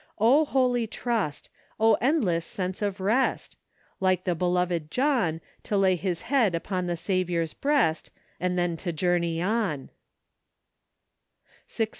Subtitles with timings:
[0.17, 1.51] O holy trust!
[1.79, 3.55] 0 endless sense of rest!
[3.99, 8.09] Like the beloved John To lay his head upon the Saviour's breast,
[8.39, 9.91] And then to journey on."
[11.67, 11.89] 16.